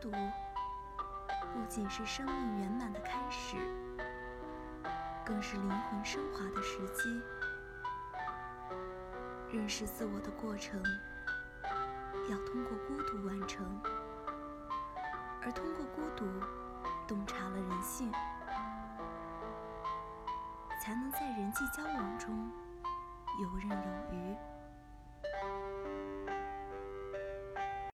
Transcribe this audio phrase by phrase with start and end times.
[0.00, 0.16] 孤独
[1.52, 3.56] 不仅是生命圆满的开始
[5.24, 7.20] 更是灵魂升华的时机。
[9.50, 10.80] 认识自我的过程
[12.30, 13.66] 要通过孤独完成
[15.42, 16.26] 而通过孤独
[17.08, 18.12] 洞察了人性
[20.80, 22.50] 才能在人际交往中
[23.40, 24.57] 游刃有余。